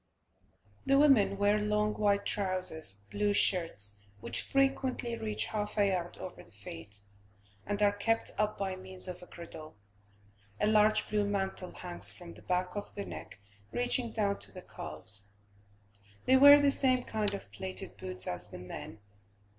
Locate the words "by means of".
8.57-9.21